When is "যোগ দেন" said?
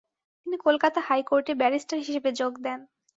2.39-2.79